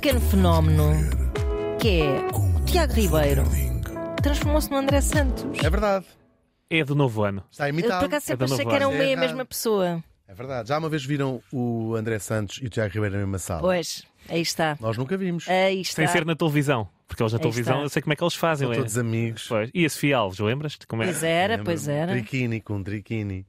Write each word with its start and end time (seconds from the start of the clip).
pequeno 0.00 0.20
fenómeno 0.20 0.92
que 1.80 2.02
é 2.02 2.28
o 2.32 2.64
Tiago 2.64 2.92
Ribeiro 2.92 3.42
transformou-se 4.22 4.70
no 4.70 4.76
André 4.76 5.00
Santos. 5.00 5.44
É 5.62 5.68
verdade. 5.68 6.06
É 6.70 6.84
do 6.84 6.94
novo 6.94 7.24
ano. 7.24 7.42
Está 7.50 7.68
Eu 7.68 7.74
por 7.74 7.80
imitado. 7.80 8.06
acaso 8.06 8.26
sempre 8.26 8.44
É 8.44 8.48
da 8.48 8.54
achei 8.54 8.64
que 8.66 8.72
Nova 8.72 8.76
eram 8.84 8.90
meio 8.92 9.10
a 9.10 9.12
É 9.12 9.16
mesma 9.16 9.44
pessoa. 9.44 10.04
É 10.28 10.34
verdade. 10.34 10.68
Já 10.68 10.78
uma 10.78 10.88
vez 10.88 11.04
viram 11.04 11.40
o 11.52 11.94
André 11.96 12.18
Santos 12.20 12.60
e 12.62 12.66
o 12.66 12.70
Tiago 12.70 12.92
Ribeiro 12.94 13.14
na 13.16 13.20
mesma 13.22 13.38
sala? 13.38 13.60
Pois, 13.60 14.04
aí 14.28 14.40
está. 14.40 14.76
Nós 14.80 14.96
nunca 14.96 15.16
vimos. 15.16 15.48
Aí 15.48 15.80
está. 15.80 15.96
Sem 16.02 16.06
ser 16.08 16.24
na 16.24 16.36
televisão. 16.36 16.88
Porque 17.08 17.22
eles 17.22 17.32
na 17.32 17.38
Aí 17.38 17.42
televisão 17.42 17.74
está. 17.74 17.84
eu 17.84 17.88
sei 17.88 18.02
como 18.02 18.12
é 18.12 18.16
que 18.16 18.22
eles 18.22 18.34
fazem. 18.34 18.66
São 18.68 18.74
é? 18.74 18.76
todos 18.76 18.98
amigos. 18.98 19.46
Pois. 19.48 19.70
E 19.74 19.84
a 19.84 19.90
Sofia 19.90 20.16
Alves, 20.18 20.38
lembras-te? 20.38 20.86
Como 20.86 21.02
é? 21.02 21.06
Pois 21.06 21.22
era, 21.24 21.58
pois 21.64 21.88
era. 21.88 22.12
Triquini 22.12 22.60
com 22.60 22.82
triquini. 22.84 23.44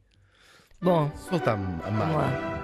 Bom, 0.81 1.11
Soltar-me 1.29 1.65
a 1.83 1.89
vamos 1.89 1.99
mão. 2.07 2.17
lá. 2.17 2.58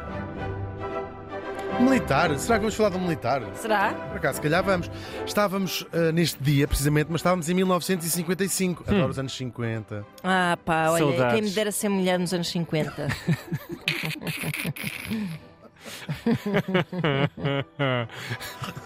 Militar? 1.79 2.37
Será 2.39 2.55
que 2.55 2.61
vamos 2.61 2.75
falar 2.75 2.89
de 2.89 2.97
um 2.97 3.01
militar? 3.01 3.41
Será? 3.55 3.93
Por 3.93 4.17
acaso, 4.17 4.35
se 4.37 4.41
calhar 4.41 4.63
vamos. 4.63 4.89
Estávamos 5.25 5.85
ah, 5.93 6.11
neste 6.11 6.41
dia, 6.41 6.67
precisamente, 6.67 7.07
mas 7.09 7.19
estávamos 7.19 7.49
em 7.49 7.53
1955. 7.53 8.83
Adoro 8.87 9.09
os 9.09 9.19
anos 9.19 9.35
50. 9.35 10.05
Ah, 10.23 10.57
pá, 10.63 10.89
olha, 10.89 11.03
Saudades. 11.03 11.33
quem 11.33 11.41
me 11.43 11.49
dera 11.51 11.71
ser 11.71 11.89
mulher 11.89 12.19
nos 12.19 12.33
anos 12.33 12.47
50. 12.49 13.07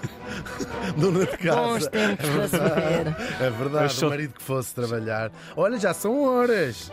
Dona 0.97 1.25
de 1.25 1.37
casa. 1.37 1.61
Bons 1.61 1.87
tempos 1.87 2.29
para 2.29 2.47
se 2.47 2.57
ver. 2.57 3.15
É 3.41 3.49
verdade, 3.49 3.83
Eu 3.85 3.89
sou- 3.89 4.07
o 4.07 4.11
marido 4.11 4.33
que 4.33 4.41
fosse 4.43 4.73
trabalhar. 4.75 5.31
Olha, 5.55 5.77
já 5.79 5.93
são 5.93 6.23
horas. 6.23 6.91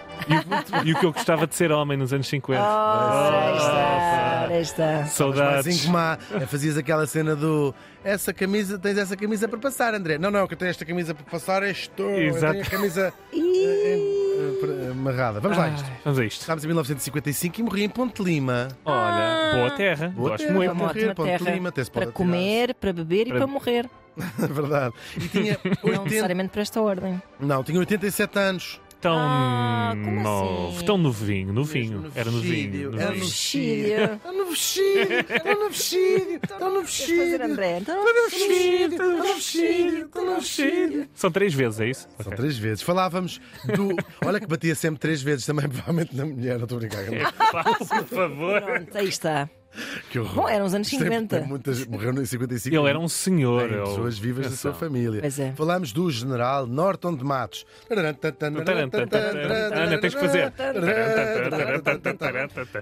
E 0.84 0.92
o 0.92 0.98
que 1.00 1.06
eu 1.06 1.12
gostava 1.12 1.46
de 1.46 1.54
ser 1.54 1.70
homem 1.72 1.96
nos 1.96 2.12
anos 2.12 2.26
50. 2.28 2.62
Ora, 2.62 3.46
aí 3.48 3.56
está, 3.56 4.46
aí 4.48 4.62
está. 4.62 5.06
Saudades. 5.06 5.66
assim 5.66 5.86
como 5.86 5.98
há, 5.98 6.18
eh, 6.34 6.46
fazias 6.46 6.76
aquela 6.76 7.06
cena 7.06 7.34
do 7.36 7.74
essa 8.04 8.32
camisa, 8.32 8.78
tens 8.78 8.96
essa 8.98 9.16
camisa 9.16 9.48
para 9.48 9.58
passar, 9.58 9.92
André. 9.92 10.16
Não, 10.16 10.30
não, 10.30 10.46
que 10.46 10.54
eu 10.54 10.58
tenho 10.58 10.70
esta 10.70 10.84
camisa 10.84 11.12
para 11.12 11.24
passar, 11.24 11.64
és 11.64 11.88
tu. 11.88 12.04
Eu 12.04 12.28
Exato. 12.36 12.52
tenho 12.52 12.64
a 12.64 12.70
camisa 12.70 13.12
amarrada. 14.98 15.40
Vamos 15.40 15.56
lá, 15.58 15.64
a 15.64 15.68
isto. 15.68 15.84
Ai, 15.88 15.96
Vamos 16.04 16.18
a 16.18 16.24
isto. 16.24 16.40
Estávamos 16.40 16.64
em 16.64 16.66
1955 16.68 17.60
e 17.60 17.62
morri 17.62 17.84
em 17.84 17.88
Ponte 17.88 18.22
Lima. 18.22 18.68
Olha, 18.84 19.52
boa 19.54 19.70
terra. 19.70 20.08
Boa 20.08 20.30
Gosto 20.30 20.42
terra. 20.44 20.54
muito. 20.56 20.72
Uma 20.72 20.82
morrer, 20.86 20.98
ótima 21.00 21.14
Ponte 21.14 21.38
terra 21.38 21.50
Lima, 21.50 21.68
até 21.68 21.84
se 21.84 21.90
pode 21.90 22.06
para 22.06 22.10
atirar. 22.10 22.30
comer, 22.30 22.74
para 22.74 22.92
beber 22.92 23.26
e 23.26 23.30
Para- 23.30 23.38
para 23.38 23.46
morrer. 23.46 23.90
Verdade. 24.38 24.94
E 25.16 25.28
tinha 25.28 25.58
Não 25.62 25.70
80... 25.90 26.04
necessariamente 26.04 26.48
para 26.50 26.62
esta 26.62 26.80
ordem. 26.80 27.22
Não, 27.38 27.62
tinha 27.62 27.78
87 27.78 28.38
anos. 28.38 28.80
Tão 29.00 29.14
Ah, 29.18 29.92
como 29.94 30.22
novo, 30.22 30.76
assim? 30.76 30.86
tão 30.86 30.98
novinho, 30.98 31.52
novinho. 31.52 32.00
Mesmo 32.00 32.08
no 32.08 32.12
Era 32.20 32.30
novinho. 32.30 32.98
era 33.00 33.10
no 33.12 33.18
Vestido. 33.20 34.02
Está 34.14 34.32
no 34.32 34.48
vestido, 34.50 35.10
está 35.12 35.54
no 35.54 35.68
vestido, 35.70 36.40
está 36.42 36.70
no 36.70 36.82
vestido. 36.82 37.34
Está 37.34 37.94
no 37.94 38.30
vestido, 38.30 38.92
está 38.94 39.04
no 39.06 39.22
vestido, 39.34 40.06
está 40.06 40.20
no 40.22 40.34
vestido. 40.36 41.08
São 41.14 41.30
três 41.30 41.54
vezes, 41.54 41.80
é 41.80 41.88
isso? 41.90 42.08
São 42.22 42.32
três 42.32 42.56
vezes. 42.58 42.82
Falávamos 42.82 43.40
do. 43.76 43.94
Olha 44.24 44.40
que 44.40 44.46
batia 44.46 44.74
sempre 44.74 44.98
três 44.98 45.20
vezes 45.22 45.44
também, 45.46 45.68
provavelmente 45.68 46.16
na 46.16 46.24
mulher, 46.24 46.56
não 46.56 46.64
estou 46.64 46.78
a 46.78 46.80
brincar. 46.80 47.04
Pá, 47.52 47.64
por 47.64 47.86
favor. 48.06 48.62
pronto, 48.62 48.96
aí 48.98 49.08
está. 49.08 49.48
Que 50.10 50.18
horror. 50.18 50.34
Bom, 50.34 50.48
eram 50.48 50.64
os 50.66 50.74
anos 50.74 50.86
Isto 50.90 51.02
é- 51.02 51.04
50. 51.04 51.38
tem 51.40 51.48
Muitas, 51.48 51.86
morreu 51.86 52.12
em 52.20 52.24
55. 52.24 52.74
Ele 52.76 52.88
era 52.88 52.98
um 52.98 53.08
senhor. 53.08 53.68
Tem 53.68 53.76
ele- 53.78 53.86
pessoas 53.86 54.18
vivas 54.18 54.50
da 54.50 54.56
sua 54.56 54.70
Atenção. 54.70 54.88
família. 54.88 55.20
Pois 55.20 55.38
é. 55.38 55.52
Falámos 55.56 55.92
do 55.92 56.10
general 56.10 56.66
Norton 56.66 57.14
de 57.14 57.24
Matos. 57.24 57.64
Ana, 57.90 58.14
tens 60.00 60.14
que 60.14 60.20
fazer. 60.20 60.52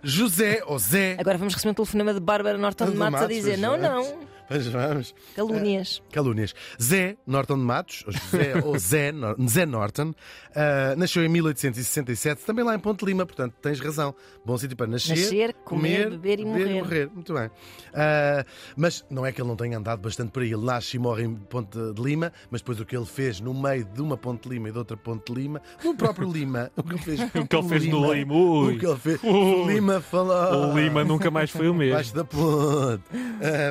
José 0.03 0.62
ou 0.67 0.78
Zé. 0.78 1.17
Agora 1.19 1.39
vamos 1.39 1.55
receber 1.55 1.70
um 1.70 1.75
telefonema 1.75 2.15
de 2.15 2.20
Bárbara 2.20 2.59
Norton 2.59 2.91
de 2.91 2.97
Matos 2.97 3.22
a 3.22 3.27
dizer: 3.27 3.59
não, 3.59 3.77
não, 3.77 4.19
Mas 4.49 4.66
vamos. 4.66 5.15
calúnias. 5.34 6.03
Calúnias. 6.12 6.55
Zé 6.81 7.16
Norton 7.27 7.56
de 7.59 7.65
Matos, 7.65 8.05
ou 8.06 8.12
José 8.12 8.53
ou 8.65 8.78
Zé, 8.78 9.12
Zé 9.49 9.66
Norton, 9.66 10.15
ah, 10.55 10.94
nasceu 10.97 11.25
em 11.25 11.28
1867, 11.28 12.44
também 12.44 12.65
lá 12.65 12.75
em 12.75 12.78
Ponte 12.78 13.04
Lima, 13.04 13.25
portanto 13.25 13.54
tens 13.62 13.81
razão. 13.81 14.15
Bom 14.44 14.56
sítio 14.59 14.77
para 14.77 14.87
nascer, 14.87 15.16
Nascer, 15.16 15.54
comer, 15.65 16.10
beber 16.10 16.41
e 16.41 16.44
morrer. 16.44 17.10
Muito 17.12 17.33
bem. 17.33 17.50
Ah, 17.94 18.44
mas 18.77 19.04
não 19.10 19.25
é 19.25 19.33
que 19.33 19.41
ele 19.41 19.49
não 19.49 19.56
tenha 19.56 19.78
andado 19.78 20.00
bastante 20.00 20.31
por 20.31 20.43
aí. 20.43 20.53
Ele 20.53 20.65
nasce 20.65 20.97
e 20.97 20.99
morre 21.00 21.25
em 21.25 21.34
Ponte 21.34 21.78
de 21.93 22.03
Lima, 22.03 22.33
mas 22.50 22.60
depois 22.60 22.78
o 22.81 22.84
que 22.84 22.97
ele 22.97 23.06
fez 23.06 23.41
no 23.41 23.54
meio 23.54 23.84
de 23.84 24.03
uma 24.03 24.16
Ponte 24.16 24.49
de 24.49 24.54
Lima 24.54 24.69
e 24.69 24.72
de 24.72 24.78
outra 24.78 24.97
Ponte 24.97 25.33
de 25.33 25.41
Lima, 25.41 25.60
no 25.83 25.94
próprio 25.97 26.31
Lima, 26.31 26.71
o 26.77 26.83
que 26.83 26.94
ele 26.94 27.03
fez, 27.03 27.21
O 27.34 27.47
que 27.47 27.56
ele 27.56 27.69
fez 27.69 27.87
no 27.87 28.12
Lima, 28.12 28.34
o 28.34 28.78
que 28.78 28.87
ele 28.87 28.97
fez, 28.99 29.22
Ui. 29.22 29.75
Lima 29.75 30.00
falou. 30.00 30.71
O 30.72 30.78
Lima 30.78 31.04
nunca 31.04 31.31
mais 31.31 31.50
foi 31.50 31.69
o 31.69 31.75
mesmo. 31.75 31.94
Baixo 31.94 32.15
da 32.15 32.25
ponte. 32.25 33.03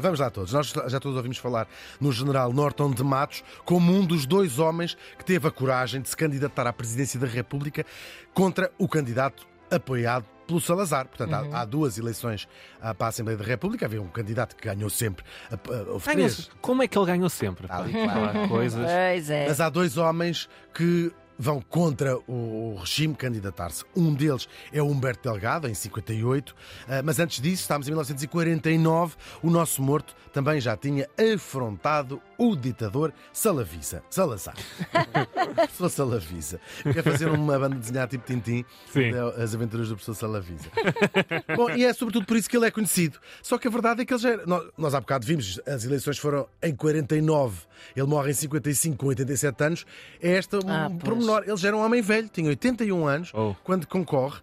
Vamos 0.02 0.20
lá 0.20 0.30
todos. 0.30 0.54
Nós 0.54 0.73
já 0.88 1.00
todos 1.00 1.16
ouvimos 1.18 1.38
falar 1.38 1.68
no 2.00 2.12
general 2.12 2.52
Norton 2.54 2.92
de 2.92 3.04
Matos 3.04 3.44
como 3.66 3.92
um 3.92 4.06
dos 4.06 4.26
dois 4.26 4.60
homens 4.60 4.96
que 5.18 5.26
teve 5.26 5.48
a 5.48 5.52
coragem 5.52 6.02
de 6.02 6.10
se 6.10 6.18
candidatar 6.18 6.68
à 6.68 6.74
presidência 6.74 7.20
da 7.20 7.28
República 7.28 7.86
contra 8.34 8.72
o 8.78 8.88
candidato 8.88 9.46
apoiado 9.72 10.26
pelo 10.46 10.60
Salazar. 10.60 11.08
Portanto, 11.08 11.34
há- 11.34 11.62
há, 11.62 11.66
duas 11.66 11.98
eleições 11.98 12.48
ah, 12.82 12.94
para 12.94 13.08
a 13.08 13.10
Assembleia 13.10 13.38
da 13.38 13.46
República. 13.46 13.86
Havia 13.86 14.02
um 14.02 14.08
candidato 14.10 14.56
que 14.56 14.68
ganhou 14.68 14.90
sempre. 14.90 15.24
houve 15.50 16.06
Ganhou 16.06 16.30
três. 16.30 16.52
Como 16.62 16.84
é 16.84 16.88
que 16.88 16.98
ele 16.98 17.06
ganhou 17.06 17.30
sempre? 17.30 17.66
Ali, 17.70 17.94
claro. 17.94 18.40
Há 18.44 18.48
coisas. 18.50 18.82
Pois 18.86 19.30
é. 19.30 19.48
Mas 19.48 19.62
há 19.62 19.70
dois 19.70 19.98
homens 19.98 20.50
que 20.74 21.12
vão 21.38 21.62
contra 21.62 22.18
o 22.28 22.76
regime 22.80 23.16
candidatar-se. 23.16 23.84
Um 23.96 24.14
deles 24.14 24.48
é 24.72 24.82
o 24.82 24.88
Humberto 24.88 25.30
Delgado, 25.30 25.68
em 25.68 25.74
58, 25.74 26.56
ah, 26.88 27.02
mas 27.04 27.20
antes 27.20 27.42
disso, 27.42 27.62
estamos 27.64 27.88
em 27.88 27.92
1949, 27.92 29.16
o 29.42 29.50
nosso 29.50 29.82
morto 29.82 30.16
também 30.32 30.60
já 30.60 30.76
tinha 30.76 31.08
afrontado 31.34 32.22
o 32.50 32.56
ditador 32.56 33.14
Salavisa. 33.32 34.04
Salazar. 34.10 34.56
professor 35.56 35.90
Salavisa. 35.90 36.60
Quer 36.84 37.04
fazer 37.04 37.28
uma 37.30 37.58
banda 37.60 37.76
desenhada 37.76 38.08
tipo 38.08 38.26
Tintim, 38.26 38.66
Sim. 38.92 39.12
as 39.42 39.54
aventuras 39.56 39.90
do 39.90 39.96
professor 39.96 40.16
Salavisa. 40.16 40.70
Bom, 41.56 41.70
e 41.72 41.86
é 41.86 41.94
sobretudo 41.94 42.26
por 42.26 42.38
isso 42.38 42.50
que 42.50 42.58
ele 42.58 42.66
é 42.68 42.72
conhecido. 42.72 43.20
Só 43.42 43.58
que 43.58 43.68
a 43.68 43.72
verdade 43.72 44.02
é 44.02 44.06
que 44.06 44.14
ele 44.14 44.22
já 44.22 44.30
era... 44.32 44.46
nós, 44.46 44.70
nós 44.78 44.94
há 44.94 45.00
bocado 45.00 45.26
vimos, 45.26 45.60
as 45.66 45.84
eleições 45.86 46.18
foram 46.18 46.48
em 46.62 46.76
49, 46.76 47.62
ele 47.96 48.08
morre 48.08 48.32
em 48.32 48.34
55 48.34 48.98
com 48.98 49.08
87 49.08 49.64
anos. 49.64 49.86
É 50.22 50.32
esta 50.38 50.58
um 50.58 50.70
Ah, 50.70 50.90
pormenor. 51.04 51.44
Ele 51.46 51.58
já 51.58 51.68
era 51.70 51.78
um 51.78 51.82
homem 51.84 52.02
velho, 52.02 52.30
tinha 52.30 52.48
81 52.50 53.08
anos 53.08 53.32
Oh. 53.34 53.56
quando 53.64 53.88
concorre 53.88 54.40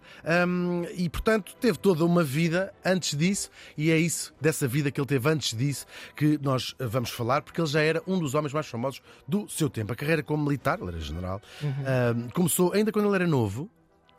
hum, 0.47 0.83
e, 0.95 1.09
portanto, 1.09 1.55
teve 1.59 1.77
toda 1.77 2.03
uma 2.05 2.23
vida 2.23 2.73
antes 2.83 3.17
disso 3.17 3.49
e 3.77 3.89
é 3.91 3.97
isso, 3.97 4.33
dessa 4.39 4.67
vida 4.67 4.91
que 4.91 4.99
ele 4.99 5.07
teve 5.07 5.29
antes 5.29 5.57
disso, 5.57 5.85
que 6.15 6.37
nós 6.41 6.75
vamos 6.79 7.09
falar, 7.09 7.41
porque 7.41 7.59
ele 7.61 7.67
já 7.67 7.81
era 7.81 7.90
um 8.07 8.19
dos 8.19 8.35
homens 8.35 8.53
mais 8.53 8.67
famosos 8.67 9.01
do 9.27 9.49
seu 9.49 9.69
tempo. 9.69 9.93
A 9.93 9.95
carreira 9.95 10.23
como 10.23 10.43
militar, 10.43 10.79
ele 10.79 10.89
era 10.89 10.99
general, 10.99 11.41
hum, 11.63 12.27
começou 12.33 12.73
ainda 12.73 12.91
quando 12.91 13.07
ele 13.07 13.15
era 13.15 13.27
novo. 13.27 13.69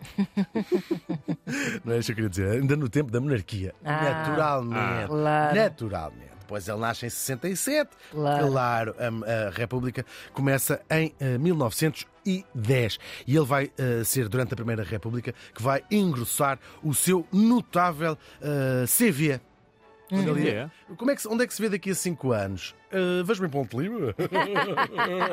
Não 1.84 1.94
é 1.94 1.98
isso 1.98 2.06
que 2.06 2.12
eu 2.12 2.16
queria 2.16 2.28
dizer, 2.28 2.50
ainda 2.50 2.76
no 2.76 2.88
tempo 2.88 3.10
da 3.10 3.20
monarquia. 3.20 3.74
Ah, 3.84 4.02
naturalmente. 4.02 5.06
claro. 5.06 5.56
Naturalmente. 5.56 6.32
Depois 6.40 6.68
ele 6.68 6.78
nasce 6.78 7.06
em 7.06 7.10
67. 7.10 7.90
Claro. 8.10 8.48
Claro, 8.48 8.94
a, 8.98 9.46
a 9.46 9.50
República 9.50 10.04
começa 10.34 10.82
em 10.90 11.14
eh, 11.18 11.38
1910 11.38 12.98
e 13.26 13.36
ele 13.36 13.46
vai 13.46 13.70
eh, 13.78 14.02
ser, 14.04 14.28
durante 14.28 14.52
a 14.52 14.56
Primeira 14.56 14.82
República, 14.82 15.32
que 15.54 15.62
vai 15.62 15.82
engrossar 15.90 16.58
o 16.82 16.92
seu 16.92 17.26
notável 17.32 18.18
eh, 18.42 18.84
CV. 18.86 19.40
Quando 20.12 20.38
ele- 20.38 20.48
É. 20.50 20.70
Como 20.96 21.10
é 21.10 21.14
que, 21.14 21.22
se- 21.22 21.28
onde 21.28 21.44
é 21.44 21.46
que 21.46 21.54
se 21.54 21.62
vê 21.62 21.68
daqui 21.68 21.90
a 21.90 21.94
5 21.94 22.32
anos? 22.32 22.74
Uh, 22.92 23.24
Vejo-me 23.24 23.48
em 23.48 23.50
Ponte 23.50 23.76
Lima? 23.76 24.14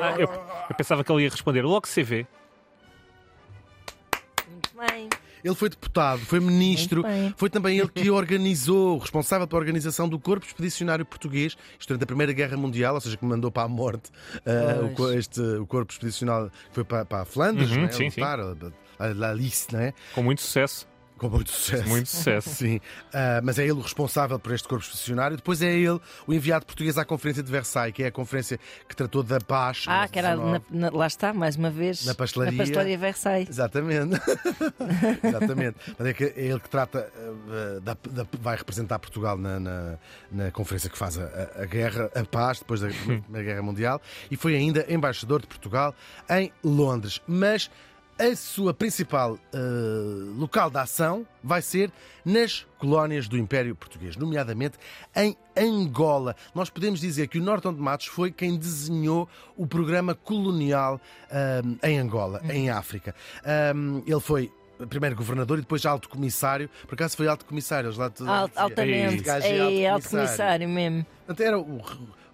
Ah, 0.00 0.14
eu, 0.18 0.26
eu 0.70 0.76
pensava 0.76 1.04
que 1.04 1.12
ele 1.12 1.24
ia 1.24 1.28
responder 1.30 1.62
logo 1.62 1.86
CV. 1.86 2.26
Muito 4.50 4.70
bem. 4.76 5.08
Ele 5.42 5.54
foi 5.54 5.70
deputado, 5.70 6.18
foi 6.20 6.38
ministro, 6.38 7.00
Muito 7.02 7.14
bem. 7.14 7.34
foi 7.34 7.48
também 7.48 7.78
ele 7.78 7.88
que 7.88 8.10
organizou, 8.10 8.98
responsável 8.98 9.46
pela 9.48 9.58
organização 9.58 10.06
do 10.06 10.18
Corpo 10.18 10.44
Expedicionário 10.44 11.02
Português, 11.06 11.56
isto 11.78 11.88
durante 11.88 12.02
a 12.02 12.06
Primeira 12.06 12.30
Guerra 12.32 12.58
Mundial, 12.58 12.94
ou 12.94 13.00
seja, 13.00 13.16
que 13.16 13.24
mandou 13.24 13.50
para 13.50 13.62
a 13.62 13.68
morte 13.68 14.10
uh, 14.44 14.84
o, 14.84 14.90
co- 14.94 15.12
este, 15.12 15.40
o 15.40 15.66
Corpo 15.66 15.92
Expedicionário 15.92 16.50
que 16.50 16.74
foi 16.74 16.84
para, 16.84 17.06
para 17.06 17.22
a 17.22 17.24
Flandres, 17.24 17.70
Uhum, 17.70 17.78
não 17.78 17.84
é? 17.88 17.92
sim, 17.92 18.04
lutar, 18.08 18.38
a, 18.38 18.54
a, 18.98 19.06
a 19.06 19.30
Alice, 19.30 19.66
não 19.72 19.80
é? 19.80 19.94
Com 20.14 20.22
muito 20.22 20.42
sucesso. 20.42 20.86
Com 21.20 21.28
muito 21.28 21.50
sucesso. 21.50 21.88
Muito 21.88 22.08
sucesso. 22.08 22.48
Sim, 22.50 22.80
Ah, 23.12 23.40
mas 23.42 23.58
é 23.58 23.62
ele 23.64 23.72
o 23.72 23.80
responsável 23.80 24.38
por 24.38 24.52
este 24.52 24.66
corpo 24.66 24.82
expedicionário. 24.82 25.36
Depois 25.36 25.60
é 25.60 25.70
ele 25.70 26.00
o 26.26 26.32
enviado 26.32 26.64
português 26.64 26.96
à 26.96 27.04
Conferência 27.04 27.42
de 27.42 27.52
Versailles, 27.52 27.92
que 27.94 28.02
é 28.02 28.06
a 28.06 28.10
conferência 28.12 28.58
que 28.88 28.96
tratou 28.96 29.22
da 29.22 29.38
paz. 29.38 29.84
Ah, 29.86 30.08
que 30.08 30.18
era 30.18 30.30
1919. 30.36 30.64
na- 30.80 30.90
na- 30.90 30.96
lá 30.96 31.06
está, 31.06 31.34
mais 31.34 31.56
uma 31.56 31.70
vez. 31.70 32.04
Na 32.06 32.14
pastelaria. 32.14 32.52
Na 32.56 32.58
pastelaria 32.64 32.96
Versailles. 32.98 33.48
Exatamente. 33.48 34.14
Exatamente. 35.22 35.76
Mas 35.98 36.08
é, 36.08 36.12
que 36.14 36.24
é 36.24 36.32
ele 36.36 36.60
que 36.60 36.68
trata, 36.70 37.10
eh, 37.16 37.80
da- 37.80 37.96
da- 38.10 38.26
vai 38.40 38.56
representar 38.56 38.98
Portugal 38.98 39.36
na, 39.36 39.60
na, 39.60 39.98
na 40.30 40.50
conferência 40.50 40.88
que 40.88 40.96
faz 40.98 41.18
a, 41.18 41.24
a- 41.24 41.62
a 41.62 41.66
guerra, 41.66 42.10
a 42.14 42.24
paz, 42.24 42.58
depois 42.60 42.80
da 42.80 42.88
Primeira 43.04 43.42
Guerra 43.44 43.62
Mundial, 43.62 44.00
e 44.30 44.36
foi 44.36 44.54
ainda 44.56 44.86
embaixador 44.88 45.40
de 45.40 45.46
Portugal 45.46 45.94
em 46.30 46.52
Londres. 46.64 47.20
Mas 47.26 47.70
a 48.20 48.36
sua 48.36 48.74
principal 48.74 49.32
uh, 49.32 50.38
local 50.38 50.70
de 50.70 50.76
ação 50.76 51.26
vai 51.42 51.62
ser 51.62 51.90
nas 52.22 52.66
colónias 52.78 53.26
do 53.26 53.38
Império 53.38 53.74
Português, 53.74 54.14
nomeadamente 54.14 54.76
em 55.16 55.34
Angola. 55.56 56.36
Nós 56.54 56.68
podemos 56.68 57.00
dizer 57.00 57.28
que 57.28 57.38
o 57.38 57.42
Norton 57.42 57.72
de 57.72 57.80
Matos 57.80 58.06
foi 58.06 58.30
quem 58.30 58.58
desenhou 58.58 59.26
o 59.56 59.66
programa 59.66 60.14
colonial 60.14 61.00
uh, 61.30 61.78
em 61.86 61.98
Angola, 61.98 62.42
uhum. 62.44 62.50
em 62.50 62.68
África. 62.68 63.14
Um, 63.74 64.02
ele 64.06 64.20
foi 64.20 64.52
primeiro 64.86 65.16
governador 65.16 65.58
e 65.58 65.62
depois 65.62 65.84
alto 65.86 66.08
comissário. 66.08 66.68
Por 66.86 66.94
acaso 66.94 67.16
foi 67.16 67.26
alto 67.26 67.44
comissário. 67.44 67.90
Lá 67.96 68.12
Alt, 68.26 68.52
altamente. 68.56 69.28
É, 69.28 69.88
alto 69.88 70.08
comissário 70.08 70.68
mesmo. 70.68 71.06
Era 71.38 71.58
o 71.58 71.80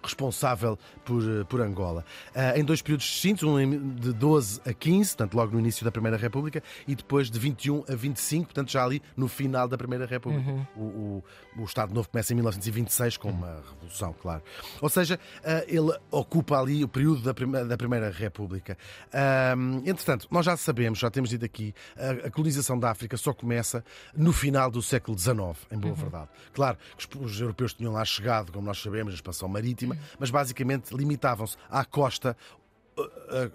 responsável 0.07 0.77
por, 1.03 1.21
eh, 1.21 1.43
por 1.43 1.61
Angola. 1.61 2.03
Uh, 2.35 2.59
em 2.59 2.63
dois 2.63 2.81
períodos 2.81 3.05
distintos, 3.05 3.43
um 3.43 3.95
de 3.95 4.13
12 4.13 4.61
a 4.65 4.73
15, 4.73 5.09
portanto, 5.09 5.33
logo 5.35 5.53
no 5.53 5.59
início 5.59 5.83
da 5.83 5.91
Primeira 5.91 6.17
República, 6.17 6.63
e 6.87 6.95
depois 6.95 7.29
de 7.29 7.37
21 7.37 7.83
a 7.87 7.95
25, 7.95 8.45
portanto, 8.45 8.71
já 8.71 8.83
ali 8.83 9.01
no 9.15 9.27
final 9.27 9.67
da 9.67 9.77
Primeira 9.77 10.05
República. 10.05 10.49
Uhum. 10.49 10.65
O, 10.75 10.81
o, 10.81 11.23
o, 11.61 11.63
Estado 11.65 11.93
Novo 11.93 12.09
começa 12.09 12.33
em 12.33 12.35
1926 12.35 13.17
com 13.17 13.29
uma 13.29 13.61
revolução, 13.69 14.13
claro. 14.21 14.41
Ou 14.81 14.89
seja, 14.89 15.19
uh, 15.39 15.65
ele 15.67 15.97
ocupa 16.11 16.59
ali 16.59 16.83
o 16.83 16.87
período 16.87 17.21
da, 17.21 17.33
prima, 17.33 17.65
da 17.65 17.77
Primeira 17.77 18.09
República. 18.09 18.77
Uh, 19.07 19.77
entretanto, 19.85 20.27
nós 20.31 20.45
já 20.45 20.55
sabemos, 20.55 20.99
já 20.99 21.09
temos 21.09 21.29
dito 21.29 21.45
aqui, 21.45 21.73
a, 21.97 22.27
a, 22.27 22.31
colonização 22.31 22.79
da 22.79 22.89
África 22.89 23.17
só 23.17 23.33
começa 23.33 23.83
no 24.15 24.31
final 24.31 24.71
do 24.71 24.81
século 24.81 25.17
XIX, 25.17 25.37
em 25.71 25.77
boa 25.77 25.93
uhum. 25.93 25.99
verdade. 25.99 26.29
Claro 26.53 26.77
que 26.97 27.17
os, 27.17 27.33
os 27.33 27.41
europeus 27.41 27.73
tinham 27.73 27.93
lá 27.93 28.05
chegado, 28.05 28.51
como 28.51 28.65
nós 28.65 28.77
sabemos, 28.87 29.13
a 29.13 29.15
expansão 29.15 29.47
marítima, 29.49 29.97
mas 30.17 30.31
basicamente 30.31 30.95
limitavam-se 30.95 31.57
à 31.69 31.83
costa 31.83 32.35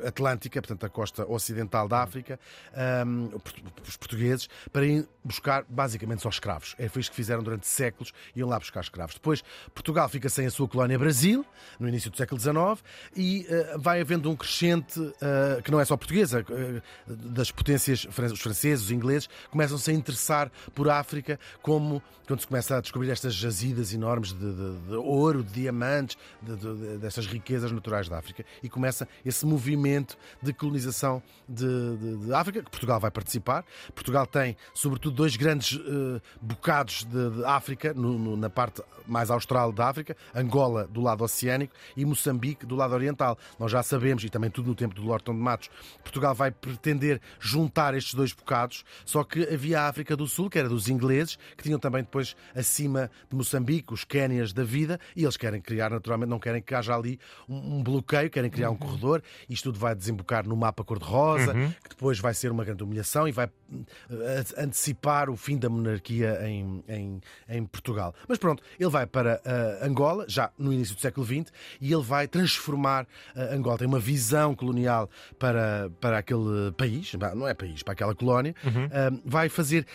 Atlântica, 0.07 0.61
portanto 0.61 0.85
a 0.85 0.89
costa 0.89 1.27
ocidental 1.27 1.89
da 1.89 2.03
África, 2.03 2.39
um, 3.07 3.31
os 3.87 3.97
portugueses, 3.97 4.49
para 4.73 4.85
ir 4.85 5.09
buscar 5.25 5.65
basicamente 5.69 6.23
só 6.23 6.29
escravos. 6.29 6.75
É, 6.79 6.89
foi 6.89 7.01
isso 7.01 7.11
que 7.11 7.17
fizeram 7.17 7.43
durante 7.43 7.67
séculos, 7.67 8.13
iam 8.35 8.49
lá 8.49 8.59
buscar 8.59 8.81
escravos. 8.81 9.15
Depois, 9.15 9.43
Portugal 9.75 10.09
fica 10.09 10.29
sem 10.29 10.47
a 10.47 10.51
sua 10.51 10.69
colónia 10.69 10.99
Brasil, 10.99 11.45
no 11.79 11.89
início 11.89 12.11
do 12.11 12.17
século 12.17 12.41
XIX, 12.41 12.83
e 13.17 13.47
uh, 13.49 13.79
vai 13.79 14.01
havendo 14.01 14.31
um 14.31 14.37
crescente, 14.37 15.01
uh, 15.01 15.63
que 15.63 15.71
não 15.71 15.81
é 15.81 15.85
só 15.85 15.97
portuguesa, 15.97 16.45
uh, 16.49 16.83
das 17.15 17.51
potências, 17.51 18.07
os 18.07 18.41
franceses, 18.41 18.87
os 18.87 18.91
ingleses, 18.91 19.29
começam-se 19.51 19.91
a 19.91 19.95
interessar 19.95 20.51
por 20.75 20.89
África, 20.89 21.39
como 21.61 22.03
quando 22.27 22.41
se 22.41 22.47
começa 22.47 22.77
a 22.77 22.81
descobrir 22.81 23.11
estas 23.11 23.35
jazidas 23.35 23.93
enormes 23.93 24.33
de, 24.33 24.39
de, 24.39 24.79
de 24.89 24.95
ouro, 24.95 25.43
de 25.43 25.53
diamantes, 25.53 26.17
de, 26.41 26.99
destas 26.99 27.27
riquezas 27.27 27.73
naturais 27.73 28.09
da 28.09 28.19
África, 28.19 28.45
e 28.63 28.69
começa 28.69 29.09
esse 29.25 29.32
movimento 29.47 30.17
de 30.43 30.53
colonização 30.53 31.23
de, 31.49 31.97
de, 31.97 32.27
de, 32.27 32.35
África, 32.35 32.63
que 32.63 32.71
Portugal 32.71 33.01
vai 33.01 33.11
participar. 33.11 33.65
Portugal 33.95 34.27
tem, 34.27 34.57
sobretudo, 34.75 35.17
dois 35.17 35.37
grandes 35.37 35.73
uh, 35.73 36.21
bocados 36.41 37.05
de, 37.05 37.31
de 37.31 37.45
África, 37.45 37.93
no, 37.95 38.19
no, 38.19 38.37
na 38.37 38.51
parte 38.51 38.83
mais 39.07 39.31
austral 39.31 39.73
da 39.73 39.89
África, 39.89 40.17
Angola 40.35 40.87
do 40.87 41.01
lado 41.01 41.25
oceânico 41.25 41.75
e 41.97 42.05
Moçambique 42.05 42.65
do 42.65 42.77
lado 42.77 42.95
oriental. 42.95 43.39
Nós 43.59 43.71
já 43.71 43.83
sabemos, 43.83 44.25
e 44.25 44.29
também 44.29 44.51
tudo 44.51 44.69
no 44.69 44.75
tempo 44.75 44.95
do 44.95 45.03
Lorton 45.03 45.35
de 45.35 45.41
Matos, 45.41 45.71
Portugal 46.03 46.35
vai 46.35 46.51
pretender 46.51 47.21
juntar 47.41 47.95
estes 47.95 48.15
dois 48.15 48.33
bocados, 48.33 48.85
só 49.05 49.25
que 49.25 49.43
havia 49.43 49.81
a 49.81 49.89
África 49.89 50.17
do 50.17 50.27
Sul, 50.27 50.49
que 50.49 50.59
era 50.59 50.69
dos 50.69 50.89
ingleses, 50.89 51.39
que 51.57 51.63
tinham 51.63 51.79
também 51.79 52.03
depois 52.03 52.37
acima 52.55 53.11
de 53.29 53.37
Moçambique, 53.37 53.93
os 53.93 54.05
Quénias 54.05 54.53
da 54.53 54.65
vida, 54.65 54.99
e 55.17 55.25
eles 55.25 55.37
querem 55.37 55.61
criar, 55.61 55.91
naturalmente, 55.91 56.31
não 56.31 56.39
querem 56.39 56.63
que 56.63 56.75
haja 56.75 56.95
ali 56.95 57.19
um, 57.49 57.83
bloqueio, 57.83 58.31
querem 58.31 58.51
criar 58.51 58.71
um 58.71 58.73
uhum. 58.73 59.22
Isto 59.49 59.65
tudo 59.65 59.79
vai 59.79 59.95
desembocar 59.95 60.47
no 60.47 60.57
mapa 60.57 60.85
cor-de-rosa, 60.85 61.55
uhum. 61.55 61.71
que 61.83 61.91
depois 61.91 62.19
vai 62.19 62.35
ser 62.35 62.51
uma 62.51 62.65
grande 62.65 62.83
humilhação 62.83 63.27
e 63.29 63.33
vai 63.33 63.49
eh, 64.11 64.45
antecipar 64.59 65.31
o 65.31 65.37
fim 65.37 65.59
da 65.59 65.69
monarquia 65.69 66.39
em, 66.47 66.85
em, 66.89 67.21
em 67.49 67.65
Portugal. 67.65 68.15
Mas 68.29 68.39
pronto, 68.39 68.63
ele 68.79 68.91
vai 68.91 69.07
para 69.07 69.41
uh, 69.45 69.87
Angola, 69.87 70.25
já 70.29 70.51
no 70.59 70.73
início 70.73 70.95
do 70.95 71.01
século 71.01 71.27
XX, 71.27 71.53
e 71.81 71.93
ele 71.93 72.03
vai 72.03 72.29
transformar 72.29 73.05
uh, 73.35 73.55
Angola. 73.55 73.79
Tem 73.79 73.87
uma 73.87 73.99
visão 73.99 74.55
colonial 74.55 75.09
para, 75.39 75.91
para 76.01 76.19
aquele 76.19 76.73
país, 76.77 77.13
não 77.35 77.49
é 77.49 77.55
país, 77.55 77.83
para 77.83 77.93
aquela 77.93 78.15
colónia, 78.15 78.55
uhum. 78.65 78.87
uh, 78.87 79.23
vai 79.25 79.49
fazer 79.49 79.87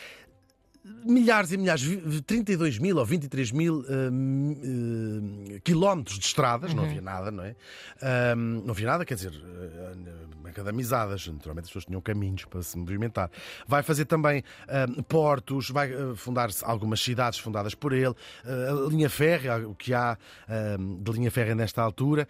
milhares 1.07 1.51
e 1.51 1.57
milhares, 1.57 1.83
32 2.25 2.79
mil 2.79 2.97
ou 2.97 3.05
23 3.05 3.51
mil 3.51 3.79
uh, 3.79 3.83
uh, 3.85 5.61
quilómetros 5.61 6.19
de 6.19 6.25
estradas, 6.25 6.71
uhum. 6.71 6.77
não 6.77 6.83
havia 6.83 7.01
nada, 7.01 7.31
não 7.31 7.43
é? 7.43 7.51
Uh, 7.51 8.35
não 8.35 8.71
havia 8.71 8.87
nada, 8.87 9.05
quer 9.05 9.15
dizer, 9.15 9.31
uh, 9.31 10.17
naturalmente 10.47 11.65
as 11.65 11.69
pessoas 11.69 11.85
tinham 11.85 12.01
caminhos 12.01 12.45
para 12.45 12.61
se 12.63 12.77
movimentar. 12.77 13.29
Vai 13.67 13.83
fazer 13.83 14.05
também 14.05 14.43
portos, 15.07 15.69
vai 15.69 15.91
fundar 16.15 16.49
algumas 16.63 16.99
cidades 16.99 17.37
fundadas 17.37 17.75
por 17.75 17.93
ele, 17.93 18.15
a 18.43 18.89
linha 18.89 19.07
férrea, 19.09 19.67
o 19.67 19.75
que 19.75 19.93
há 19.93 20.17
de 21.03 21.11
linha 21.11 21.29
férrea 21.29 21.53
nesta 21.53 21.83
altura, 21.83 22.27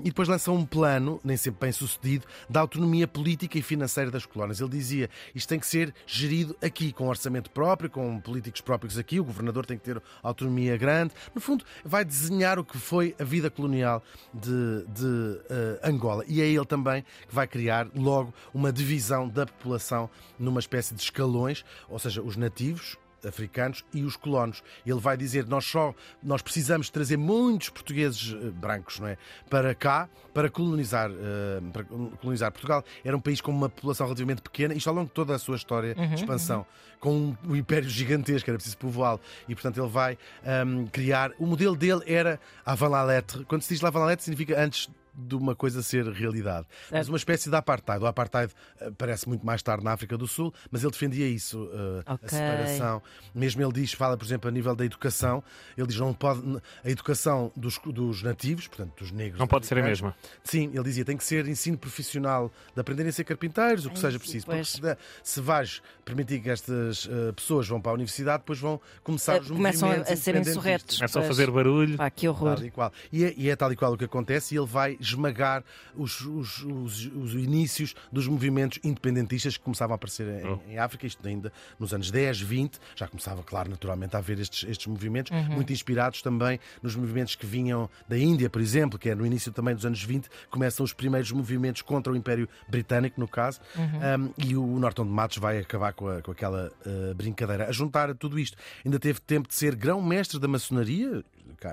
e 0.00 0.08
depois 0.08 0.28
lança 0.28 0.52
um 0.52 0.66
plano, 0.66 1.18
nem 1.24 1.36
sempre 1.36 1.60
bem 1.62 1.72
sucedido, 1.72 2.26
da 2.50 2.60
autonomia 2.60 3.08
política 3.08 3.58
e 3.58 3.62
financeira 3.62 4.10
das 4.10 4.26
colónias. 4.26 4.60
Ele 4.60 4.70
dizia 4.70 5.08
isto 5.34 5.48
tem 5.48 5.58
que 5.58 5.66
ser 5.66 5.94
gerido 6.06 6.54
aqui, 6.60 6.92
com 6.92 7.08
orçamento 7.08 7.50
próprio 7.50 7.75
com 7.88 8.20
políticos 8.20 8.60
próprios 8.60 8.98
aqui, 8.98 9.20
o 9.20 9.24
governador 9.24 9.66
tem 9.66 9.78
que 9.78 9.84
ter 9.84 10.02
autonomia 10.22 10.76
grande. 10.76 11.12
No 11.34 11.40
fundo, 11.40 11.64
vai 11.84 12.04
desenhar 12.04 12.58
o 12.58 12.64
que 12.64 12.78
foi 12.78 13.14
a 13.18 13.24
vida 13.24 13.50
colonial 13.50 14.02
de, 14.32 14.84
de 14.88 15.04
uh, 15.04 15.40
Angola. 15.82 16.24
E 16.26 16.40
é 16.40 16.46
ele 16.46 16.64
também 16.64 17.02
que 17.28 17.34
vai 17.34 17.46
criar 17.46 17.88
logo 17.94 18.32
uma 18.52 18.72
divisão 18.72 19.28
da 19.28 19.46
população 19.46 20.08
numa 20.38 20.60
espécie 20.60 20.94
de 20.94 21.02
escalões, 21.02 21.64
ou 21.88 21.98
seja, 21.98 22.22
os 22.22 22.36
nativos, 22.36 22.96
africanos 23.24 23.84
e 23.92 24.02
os 24.02 24.16
colonos. 24.16 24.62
Ele 24.84 25.00
vai 25.00 25.16
dizer 25.16 25.46
nós 25.46 25.64
só 25.64 25.94
nós 26.22 26.42
precisamos 26.42 26.90
trazer 26.90 27.16
muitos 27.16 27.68
portugueses 27.68 28.34
eh, 28.34 28.50
brancos, 28.50 28.98
não 28.98 29.08
é, 29.08 29.16
para 29.48 29.74
cá 29.74 30.08
para 30.34 30.50
colonizar 30.50 31.10
uh, 31.10 31.70
para 31.72 31.84
colonizar 32.20 32.52
Portugal. 32.52 32.84
Era 33.04 33.16
um 33.16 33.20
país 33.20 33.40
com 33.40 33.50
uma 33.50 33.68
população 33.68 34.06
relativamente 34.06 34.42
pequena, 34.42 34.74
isto 34.74 34.88
ao 34.88 34.94
longo 34.94 35.08
de 35.08 35.14
toda 35.14 35.34
a 35.34 35.38
sua 35.38 35.56
história 35.56 35.94
uhum, 35.96 36.08
de 36.08 36.14
expansão, 36.16 36.58
uhum. 36.58 36.64
com 37.00 37.16
um, 37.16 37.36
um, 37.52 37.56
império 37.56 37.88
gigantesco, 37.88 38.50
era 38.50 38.58
preciso 38.58 38.76
povoá-lo 38.76 39.20
e 39.48 39.54
portanto 39.54 39.80
ele 39.80 39.88
vai 39.88 40.14
um, 40.14 40.48
ehm, 40.50 40.86
criar. 40.86 41.32
O 41.38 41.46
modelo 41.46 41.74
dele 41.74 42.02
era 42.06 42.38
avant 42.64 42.90
la 42.90 43.02
lettre. 43.02 43.44
Quando 43.44 43.62
se 43.62 43.72
diz 43.72 43.82
avant 43.82 44.00
la 44.00 44.06
lettre 44.06 44.24
significa 44.24 44.60
antes 44.60 44.88
de 45.16 45.34
uma 45.34 45.54
coisa 45.54 45.82
ser 45.82 46.06
realidade. 46.08 46.66
Certo. 46.88 46.92
Mas 46.92 47.08
uma 47.08 47.16
espécie 47.16 47.48
de 47.48 47.56
apartheid. 47.56 48.02
O 48.02 48.06
apartheid 48.06 48.52
uh, 48.80 48.92
parece 48.92 49.28
muito 49.28 49.44
mais 49.44 49.62
tarde 49.62 49.84
na 49.84 49.92
África 49.92 50.16
do 50.18 50.26
Sul, 50.26 50.52
mas 50.70 50.82
ele 50.82 50.92
defendia 50.92 51.26
isso, 51.26 51.64
uh, 51.64 52.00
okay. 52.00 52.16
a 52.22 52.28
separação. 52.28 53.02
Mesmo 53.34 53.62
ele 53.62 53.72
diz, 53.72 53.92
fala, 53.92 54.16
por 54.16 54.24
exemplo, 54.24 54.48
a 54.48 54.52
nível 54.52 54.74
da 54.76 54.84
educação, 54.84 55.42
ele 55.76 55.86
diz 55.86 55.96
não 55.96 56.12
pode 56.12 56.42
a 56.84 56.90
educação 56.90 57.50
dos, 57.56 57.78
dos 57.78 58.22
nativos, 58.22 58.66
portanto, 58.66 58.92
dos 58.98 59.10
negros. 59.10 59.38
Não 59.38 59.46
pode 59.46 59.66
ser 59.66 59.78
a 59.78 59.82
mesma. 59.82 60.14
Sim, 60.44 60.70
ele 60.72 60.84
dizia 60.84 61.04
tem 61.04 61.16
que 61.16 61.24
ser 61.24 61.46
ensino 61.46 61.78
profissional 61.78 62.52
de 62.74 62.80
aprenderem 62.80 63.10
a 63.10 63.12
ser 63.12 63.24
carpinteiros, 63.24 63.86
o 63.86 63.90
que 63.90 63.98
seja 63.98 64.18
preciso. 64.18 64.46
Porque 64.46 64.64
se, 64.64 64.80
se 65.22 65.40
vais 65.40 65.82
permitir 66.04 66.40
que 66.40 66.50
estas 66.50 67.06
uh, 67.06 67.32
pessoas 67.34 67.66
vão 67.68 67.80
para 67.80 67.92
a 67.92 67.94
universidade, 67.94 68.38
depois 68.38 68.58
vão 68.58 68.80
começar 69.02 69.40
os 69.40 69.48
Começam 69.48 69.88
movimentos 69.88 70.10
a, 70.10 70.14
a 70.14 70.16
serem 70.16 70.42
insurretos. 70.42 71.00
É 71.00 71.08
só 71.08 71.22
fazer 71.22 71.50
barulho. 71.50 71.96
Pá, 71.96 72.10
que 72.10 72.28
horror. 72.28 72.56
Tal 72.56 72.64
e, 72.64 72.70
qual. 72.70 72.92
E, 73.12 73.24
é, 73.24 73.34
e 73.36 73.50
é 73.50 73.56
tal 73.56 73.72
e 73.72 73.76
qual 73.76 73.92
o 73.92 73.98
que 73.98 74.04
acontece 74.04 74.54
e 74.54 74.58
ele 74.58 74.66
vai 74.66 74.96
esmagar 75.08 75.64
os, 75.94 76.20
os, 76.20 76.62
os, 76.62 77.06
os 77.06 77.34
inícios 77.34 77.94
dos 78.12 78.26
movimentos 78.26 78.78
independentistas 78.84 79.56
que 79.56 79.62
começavam 79.62 79.94
a 79.94 79.96
aparecer 79.96 80.26
em, 80.26 80.46
oh. 80.46 80.60
em, 80.68 80.78
África, 80.78 81.06
isto 81.06 81.26
ainda 81.26 81.52
nos 81.78 81.92
anos 81.92 82.10
10, 82.10 82.40
20, 82.40 82.78
já 82.94 83.08
começava, 83.08 83.42
claro, 83.42 83.70
naturalmente, 83.70 84.14
a 84.16 84.18
haver 84.18 84.38
estes, 84.38 84.68
estes 84.68 84.86
movimentos, 84.86 85.30
uhum. 85.32 85.54
muito 85.54 85.72
inspirados 85.72 86.22
também 86.22 86.58
nos 86.82 86.94
movimentos 86.94 87.34
que 87.34 87.46
vinham 87.46 87.88
da 88.08 88.18
Índia, 88.18 88.48
por 88.50 88.60
exemplo, 88.60 88.98
que 88.98 89.10
é 89.10 89.14
no 89.14 89.26
início 89.26 89.52
também 89.52 89.74
dos 89.74 89.86
anos 89.86 90.02
20, 90.02 90.28
começam 90.50 90.84
os 90.84 90.92
primeiros 90.92 91.30
movimentos 91.32 91.82
contra 91.82 92.12
o 92.12 92.16
Império 92.16 92.48
Britânico, 92.68 93.20
no 93.20 93.28
caso, 93.28 93.60
uhum. 93.76 94.26
um, 94.26 94.34
e 94.36 94.56
o 94.56 94.78
Norton 94.78 95.04
de 95.04 95.10
Matos 95.10 95.38
vai 95.38 95.58
acabar 95.58 95.92
com, 95.92 96.08
a, 96.08 96.22
com 96.22 96.30
aquela 96.30 96.72
uh, 96.84 97.14
brincadeira. 97.14 97.68
A 97.68 97.72
juntar 97.72 98.10
a 98.10 98.14
tudo 98.14 98.38
isto, 98.38 98.56
ainda 98.84 98.98
teve 98.98 99.20
tempo 99.20 99.48
de 99.48 99.54
ser 99.54 99.74
grão-mestre 99.74 100.38
da 100.38 100.48
maçonaria, 100.48 101.24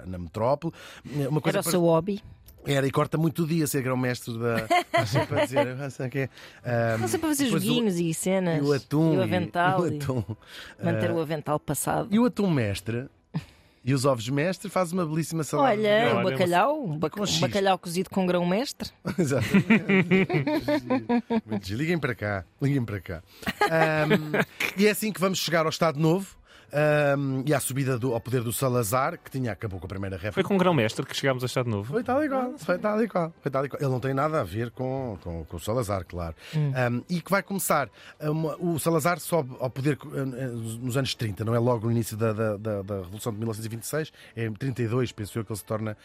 na 0.05 0.17
metrópole. 0.17 0.73
Uma 1.05 1.41
coisa 1.41 1.59
Era 1.59 1.67
o 1.67 1.71
seu 1.71 1.81
hobby? 1.81 2.21
Era, 2.65 2.87
e 2.87 2.91
corta 2.91 3.17
muito 3.17 3.43
o 3.43 3.47
dia 3.47 3.67
ser 3.67 3.81
grão-mestre 3.81 4.37
da. 4.37 4.67
Acho 4.93 5.25
para 5.27 5.45
dizer. 5.45 5.65
que 6.09 6.29
um, 7.03 7.07
sempre 7.07 7.27
a 7.27 7.29
fazer 7.29 7.47
joguinhos 7.47 7.95
o, 7.95 8.01
e 8.01 8.13
cenas. 8.13 8.59
E 8.59 8.61
o 8.61 8.73
atum. 8.73 9.13
E 9.13 9.17
o 9.17 9.21
avental. 9.21 9.85
E, 9.85 9.89
e 9.89 9.93
o 9.93 9.97
atum. 9.97 10.23
Manter 10.83 11.11
uh, 11.11 11.15
o 11.15 11.21
avental 11.21 11.59
passado. 11.59 12.07
E 12.09 12.19
o 12.19 12.25
atum 12.25 12.49
mestre. 12.49 13.07
E 13.85 13.93
os 13.93 14.05
ovos 14.05 14.29
mestre 14.29 14.69
faz 14.69 14.93
uma 14.93 15.05
belíssima 15.05 15.43
salada. 15.43 15.71
Olha, 15.71 16.15
um 16.17 16.23
bacalhau, 16.23 16.85
um, 16.85 16.97
bac 16.97 17.19
um 17.19 17.39
bacalhau 17.41 17.77
cozido 17.77 18.09
com 18.09 18.25
grão 18.25 18.45
mestre. 18.45 18.89
Exatamente. 19.19 19.75
Liguem 21.75 21.99
para 21.99 22.15
cá, 22.15 22.45
liguem 22.61 22.85
para 22.85 23.01
cá. 23.01 23.21
Um, 23.61 24.31
e 24.81 24.87
é 24.87 24.91
assim 24.91 25.11
que 25.11 25.19
vamos 25.19 25.39
chegar 25.39 25.65
ao 25.65 25.69
Estado 25.69 25.99
Novo. 25.99 26.37
Um, 26.73 27.43
e 27.45 27.53
à 27.53 27.59
subida 27.59 27.97
do, 27.97 28.13
ao 28.13 28.19
poder 28.19 28.41
do 28.41 28.51
Salazar, 28.51 29.19
que 29.19 29.29
tinha 29.29 29.51
acabou 29.51 29.79
com 29.79 29.85
a 29.85 29.89
Primeira 29.89 30.15
República. 30.15 30.33
Foi 30.33 30.43
com 30.43 30.55
o 30.55 30.57
grão-mestre 30.57 31.05
que 31.05 31.15
chegámos 31.15 31.43
a 31.43 31.45
Estado 31.45 31.69
Novo. 31.69 31.91
Foi 31.91 32.03
tal 32.03 32.23
e 32.23 32.29
qual, 32.29 32.57
foi 32.57 32.77
tal 32.77 33.03
e 33.03 33.07
qual, 33.07 33.33
foi 33.41 33.51
tal 33.51 33.65
e 33.65 33.69
qual. 33.69 33.81
Ele 33.81 33.91
não 33.91 33.99
tem 33.99 34.13
nada 34.13 34.41
a 34.41 34.43
ver 34.43 34.71
com, 34.71 35.17
com, 35.21 35.45
com 35.45 35.57
o 35.57 35.59
Salazar, 35.59 36.05
claro. 36.05 36.35
Um, 36.55 37.03
e 37.09 37.21
que 37.21 37.29
vai 37.29 37.43
começar. 37.43 37.89
Uma, 38.19 38.55
o 38.57 38.79
Salazar 38.79 39.19
sobe 39.19 39.55
ao 39.59 39.69
poder 39.69 39.97
eh, 40.13 40.25
nos 40.81 40.97
anos 40.97 41.13
30, 41.15 41.45
não 41.45 41.53
é 41.53 41.59
logo 41.59 41.85
no 41.85 41.91
início 41.91 42.17
da, 42.17 42.33
da, 42.33 42.57
da, 42.57 42.81
da 42.81 42.95
Revolução 42.95 43.31
de 43.31 43.37
1926, 43.37 44.11
é 44.35 44.45
em 44.45 44.53
32, 44.53 45.11
penso 45.11 45.37
eu, 45.37 45.45
que 45.45 45.51
ele 45.51 45.57
se 45.57 45.65
torna. 45.65 45.97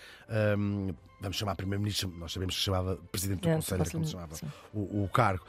Um, 0.59 0.95
vamos 1.21 1.37
chamar 1.37 1.57
primeiro-ministro, 1.57 2.13
nós 2.17 2.33
sabemos 2.33 2.55
que 2.55 2.61
se 2.61 2.65
chamava 2.67 2.97
presidente 3.11 3.41
do 3.41 3.49
É, 3.49 3.55
Conselho, 3.55 3.79
posso- 3.79 3.91
como 3.93 4.05
se 4.05 4.13
chamava 4.13 4.35
o, 4.73 5.05
o 5.05 5.09
cargo. 5.09 5.45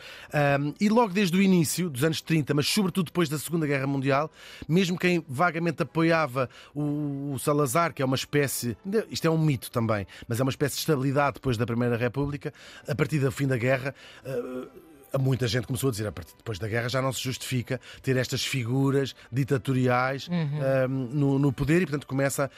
Um, 0.59 0.73
e 0.79 0.89
logo 0.89 1.13
desde 1.13 1.37
o 1.37 1.41
início 1.41 1.89
dos 1.89 2.03
anos 2.03 2.21
30, 2.21 2.53
mas 2.53 2.67
sobretudo 2.67 3.05
depois 3.07 3.29
da 3.29 3.37
Segunda 3.37 3.67
Guerra 3.67 3.85
Mundial, 3.87 4.31
mesmo 4.67 4.97
quem 4.97 5.23
vagamente 5.27 5.83
apoiava 5.83 6.49
o, 6.73 7.33
o 7.33 7.39
Salazar, 7.39 7.93
que 7.93 8.01
é 8.01 8.05
uma 8.05 8.15
espécie, 8.15 8.75
isto 9.11 9.25
é 9.27 9.29
um 9.29 9.37
mito 9.37 9.69
também, 9.71 10.07
mas 10.27 10.39
é 10.39 10.43
uma 10.43 10.49
espécie 10.51 10.75
de 10.75 10.79
estabilidade 10.81 11.35
depois 11.35 11.55
da 11.57 11.65
Primeira 11.65 11.95
República, 11.97 12.53
a 12.87 12.95
partir 12.95 13.19
do 13.19 13.31
fim 13.31 13.45
da 13.47 13.57
guerra. 13.57 13.93
uh, 14.25 14.88
Muita 15.19 15.47
gente 15.47 15.65
começou 15.65 15.89
a 15.89 15.91
dizer, 15.91 16.07
a 16.07 16.11
partir 16.11 16.35
depois 16.35 16.59
da 16.59 16.67
guerra 16.67 16.89
já 16.89 17.01
não 17.01 17.11
se 17.11 17.21
justifica 17.21 17.79
ter 18.01 18.17
estas 18.17 18.43
figuras 18.45 19.15
ditatoriais 19.31 20.27
um, 20.29 20.89
no, 20.89 21.39
no 21.39 21.53
poder 21.53 21.81
e, 21.81 21.85
portanto, 21.85 22.05
começa 22.05 22.49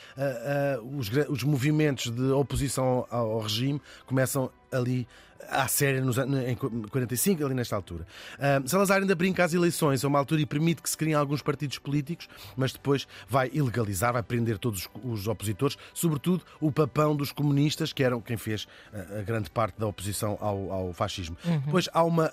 os, 0.98 1.10
os 1.30 1.44
movimentos 1.44 2.12
de 2.12 2.32
oposição 2.32 3.06
ao, 3.10 3.32
ao 3.32 3.40
regime 3.40 3.82
começam 4.06 4.52
ali 4.72 5.08
à 5.50 5.68
séria 5.68 6.02
nos, 6.02 6.18
em 6.18 6.56
45, 6.56 7.46
ali 7.46 7.54
nesta 7.54 7.76
altura. 7.76 8.06
Um, 8.40 8.68
Salazar 8.68 9.02
ainda 9.02 9.16
brinca 9.16 9.44
às 9.44 9.54
eleições 9.54 10.04
a 10.04 10.08
uma 10.08 10.20
altura 10.20 10.42
e 10.42 10.46
permite 10.46 10.82
que 10.82 10.90
se 10.90 10.98
criem 10.98 11.16
alguns 11.16 11.42
partidos 11.42 11.78
políticos, 11.78 12.28
mas 12.56 12.72
depois 12.72 13.08
vai 13.28 13.50
ilegalizar, 13.54 14.14
vai 14.14 14.24
prender 14.24 14.58
todos 14.58 14.88
os, 15.04 15.20
os 15.20 15.28
opositores, 15.28 15.78
sobretudo 15.94 16.44
o 16.60 16.72
papão 16.72 17.16
dos 17.16 17.32
comunistas, 17.32 17.92
que 17.92 18.04
eram 18.04 18.22
quem 18.22 18.38
fez 18.38 18.68
a, 18.94 19.20
a 19.20 19.22
grande 19.24 19.50
parte 19.50 19.80
da 19.80 19.88
oposição 19.88 20.38
ao, 20.40 20.72
ao 20.72 20.94
fascismo. 20.94 21.38
Depois 21.66 21.90
há 21.94 22.04
uma. 22.04 22.32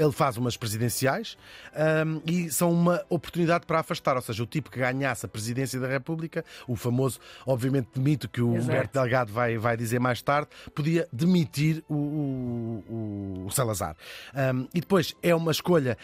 Ele 0.00 0.12
faz 0.12 0.36
umas 0.36 0.56
presidenciais 0.56 1.38
um, 2.06 2.20
e 2.26 2.50
são 2.50 2.72
uma 2.72 3.04
oportunidade 3.08 3.66
para 3.66 3.78
afastar, 3.78 4.16
ou 4.16 4.22
seja, 4.22 4.42
o 4.42 4.46
tipo 4.46 4.68
que 4.68 4.80
ganhasse 4.80 5.26
a 5.26 5.28
presidência 5.28 5.78
da 5.78 5.86
República, 5.86 6.44
o 6.66 6.74
famoso, 6.74 7.20
obviamente, 7.46 7.88
mito 7.96 8.28
que 8.28 8.42
o 8.42 8.56
Exato. 8.56 8.64
Humberto 8.64 8.98
Delgado 8.98 9.32
vai, 9.32 9.56
vai 9.56 9.76
dizer 9.76 10.00
mais 10.00 10.20
tarde, 10.20 10.48
podia 10.74 11.08
demitir 11.12 11.63
o, 11.88 11.94
o- 11.94 13.44
o 13.46 13.50
Salazar. 13.50 13.96
Um, 14.34 14.66
e 14.74 14.80
depois 14.80 15.14
é 15.22 15.34
uma 15.34 15.50
escolha. 15.52 15.96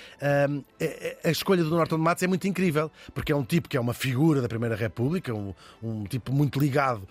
um, 0.49 0.63
é- 0.79 1.19
é- 1.25 1.29
a 1.29 1.31
escolha 1.31 1.63
do 1.63 1.71
Norton 1.71 1.97
de 1.97 2.03
Matos 2.03 2.23
é 2.23 2.27
muito 2.27 2.47
incrível, 2.47 2.91
porque 3.15 3.33
é 3.33 3.37
um 3.37 3.45
tipo 3.45 3.69
que 3.69 3.77
é 3.77 3.81
uma 3.81 3.95
figura 3.95 4.41
da 4.41 4.49
Primeira 4.49 4.77
República, 4.77 5.33
um, 5.35 5.55
um 5.83 6.05
tipo 6.05 6.33
muito 6.33 6.59
ligado 6.59 7.07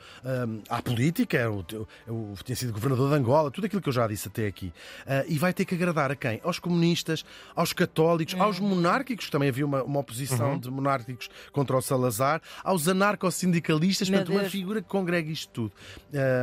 à 0.70 0.82
política, 0.82 1.38
é 1.38 1.48
o, 1.48 1.66
é 2.08 2.12
o- 2.12 2.34
tinha 2.44 2.56
sido 2.56 2.74
governador 2.74 3.10
de 3.10 3.16
Angola, 3.16 3.52
tudo 3.52 3.66
aquilo 3.66 3.82
que 3.82 3.90
eu 3.90 3.94
já 3.94 4.08
disse 4.08 4.28
até 4.28 4.48
aqui. 4.48 4.68
Uh, 5.06 5.26
e 5.28 5.38
vai 5.38 5.54
ter 5.54 5.66
que 5.66 5.76
agradar 5.76 6.12
a 6.12 6.16
quem? 6.16 6.40
Aos 6.44 6.60
comunistas, 6.60 7.24
aos 7.56 7.74
católicos, 7.74 8.36
aos 8.40 8.60
monárquicos, 8.60 9.30
também 9.30 9.50
havia 9.50 9.66
uma, 9.66 9.84
uma 9.84 10.00
oposição 10.00 10.58
de 10.58 10.70
monárquicos 10.70 11.30
contra 11.52 11.76
o 11.78 11.82
Salazar, 11.82 12.42
aos 12.64 12.88
anarcossindicalistas, 12.88 14.10
portanto, 14.10 14.32
uma 14.32 14.50
figura 14.50 14.82
que 14.82 14.88
congrega 14.88 15.30
isto 15.32 15.50
tudo. 15.52 15.72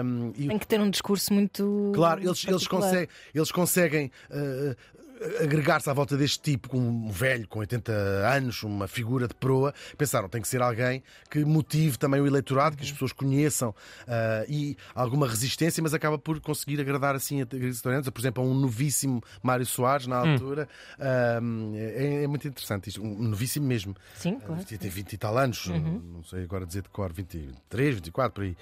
Um, 0.04 0.32
e 0.36 0.48
Tem 0.48 0.58
que 0.58 0.66
ter 0.66 0.80
um 0.80 0.90
discurso 0.90 1.32
muito. 1.32 1.90
Claro, 1.96 2.20
eles, 2.20 2.44
eles, 2.46 2.66
conseguem, 2.66 3.08
eles 3.34 3.52
conseguem 3.52 4.10
eh, 4.30 4.76
agregar-se 5.40 5.88
à 5.88 5.92
volta 5.92 6.16
deste 6.16 6.40
tipo, 6.40 6.68
com 6.68 6.78
um 6.78 7.10
velho 7.10 7.46
com 7.48 7.60
80 7.60 7.92
anos, 7.92 8.62
uma 8.62 8.86
figura 8.86 9.26
de 9.26 9.34
proa. 9.34 9.72
Pensaram, 9.96 10.28
tem 10.28 10.40
que 10.40 10.48
ser 10.48 10.62
alguém 10.62 11.02
que 11.30 11.44
motive 11.44 11.98
também 11.98 12.20
o 12.20 12.26
eleitorado, 12.26 12.76
que 12.76 12.82
as 12.82 12.92
pessoas 12.92 13.12
conheçam 13.12 13.74
eh, 14.06 14.46
e 14.48 14.76
alguma 14.94 15.26
resistência, 15.26 15.82
mas 15.82 15.94
acaba 15.94 16.18
por 16.18 16.40
conseguir 16.40 16.80
agradar 16.80 17.14
assim 17.14 17.42
a 17.42 17.46
eleitorantes. 17.52 18.10
Por 18.10 18.20
exemplo, 18.20 18.42
a 18.42 18.46
um 18.46 18.54
novíssimo 18.54 19.22
Mário 19.42 19.66
Soares, 19.66 20.06
na 20.06 20.16
altura. 20.16 20.68
Um, 21.42 21.72
é, 21.76 22.24
é 22.24 22.26
muito 22.26 22.46
interessante 22.46 22.88
isto, 22.88 23.02
um 23.02 23.28
novíssimo 23.28 23.66
mesmo. 23.66 23.94
Sim, 24.14 24.38
claro. 24.38 24.62
Devia 24.62 24.78
ter 24.78 24.88
20 24.88 25.12
e 25.12 25.18
tal 25.18 25.38
anos, 25.38 25.66
não 25.66 26.22
sei 26.24 26.42
agora 26.44 26.66
dizer 26.66 26.82
de 26.82 26.88
cor, 26.88 27.12
23, 27.12 27.94
24, 27.96 28.32
por 28.32 28.44
aí. 28.44 28.56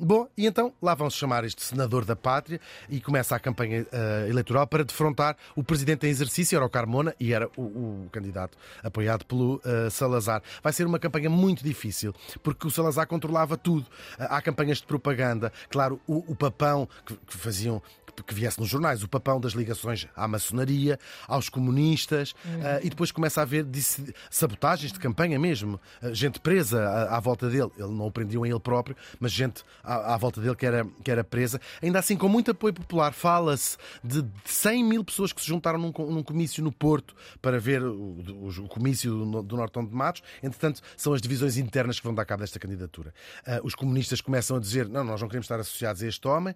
Bom, 0.00 0.28
e 0.36 0.46
então 0.46 0.72
lá 0.80 0.94
vão-se 0.94 1.16
chamar 1.16 1.44
este 1.44 1.62
senador 1.62 2.04
da 2.04 2.16
pátria 2.16 2.60
e 2.88 3.00
começa 3.00 3.36
a 3.36 3.40
campanha 3.40 3.86
ah, 3.92 4.28
eleitoral 4.28 4.66
para 4.66 4.84
defrontar 4.84 5.36
o 5.54 5.62
presidente 5.68 6.06
em 6.06 6.10
exercício, 6.10 6.56
era 6.56 6.64
o 6.64 6.70
Carmona 6.70 7.14
e 7.20 7.34
era 7.34 7.48
o, 7.54 7.62
o 7.62 8.08
candidato 8.10 8.56
apoiado 8.82 9.26
pelo 9.26 9.60
ah, 9.64 9.90
Salazar. 9.90 10.42
Vai 10.62 10.72
ser 10.72 10.86
uma 10.86 10.98
campanha 10.98 11.28
muito 11.28 11.62
difícil, 11.62 12.14
porque 12.42 12.66
o 12.66 12.70
Salazar 12.70 13.06
controlava 13.06 13.56
tudo. 13.56 13.86
Ah, 14.18 14.38
há 14.38 14.42
campanhas 14.42 14.78
de 14.78 14.84
propaganda, 14.84 15.52
claro, 15.68 16.00
o, 16.06 16.32
o 16.32 16.34
papão 16.34 16.88
que, 17.04 17.14
que 17.14 17.36
faziam 17.36 17.82
que 18.24 18.34
viesse 18.34 18.58
nos 18.60 18.68
jornais, 18.68 19.02
o 19.02 19.08
papão 19.08 19.40
das 19.40 19.52
ligações 19.52 20.06
à 20.16 20.26
maçonaria, 20.26 20.98
aos 21.26 21.48
comunistas, 21.48 22.34
ah, 22.64 22.80
e 22.82 22.90
depois 22.90 23.10
começa 23.12 23.40
a 23.40 23.42
haver 23.42 23.64
disse- 23.64 24.14
sabotagens 24.30 24.92
de 24.92 24.98
campanha 24.98 25.38
mesmo, 25.38 25.80
Ah, 26.02 26.12
gente 26.12 26.40
presa 26.40 26.82
à, 26.82 27.16
à 27.16 27.20
volta 27.20 27.48
dele. 27.48 27.70
Ele 27.78 27.88
não 27.92 28.06
o 28.06 28.10
prendiam 28.12 28.42
a 28.44 28.48
ele 28.48 28.60
próprio, 28.60 28.96
mas 29.20 29.32
gente 29.32 29.62
à, 29.82 30.14
à 30.14 30.16
volta 30.16 30.40
dele 30.40 30.54
que 30.56 30.66
era, 30.66 30.84
que 31.04 31.10
era 31.10 31.22
presa. 31.22 31.60
Ainda 31.82 31.98
assim, 31.98 32.16
com 32.16 32.28
muito 32.28 32.50
apoio 32.50 32.72
popular, 32.74 33.12
fala-se 33.12 33.76
de 34.02 34.24
100 34.44 34.84
mil 34.84 35.04
pessoas 35.04 35.32
que 35.32 35.40
se 35.40 35.46
juntaram 35.46 35.78
num, 35.78 35.92
num 36.10 36.22
comício 36.22 36.62
no 36.64 36.72
Porto 36.72 37.14
para 37.42 37.58
ver 37.60 37.82
o, 37.82 37.92
o- 37.92 38.48
o 38.64 38.68
comício 38.68 39.10
do, 39.12 39.42
do 39.42 39.56
Nortão 39.56 39.84
de 39.84 39.94
Matos. 39.94 40.22
Entretanto, 40.42 40.80
são 40.96 41.12
as 41.12 41.20
divisões 41.20 41.56
internas 41.56 41.98
que 41.98 42.04
vão 42.04 42.14
dar 42.14 42.24
cabo 42.24 42.40
desta 42.40 42.58
candidatura. 42.58 43.12
Ah, 43.46 43.60
os 43.62 43.74
comunistas 43.74 44.20
começam 44.20 44.56
a 44.56 44.60
dizer: 44.60 44.88
não, 44.88 45.04
nós 45.04 45.20
não 45.20 45.28
queremos 45.28 45.44
estar 45.44 45.60
associados 45.60 46.02
a 46.02 46.06
este 46.06 46.26
homem, 46.26 46.54